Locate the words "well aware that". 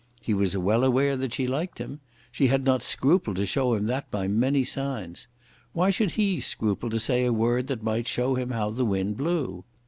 0.57-1.31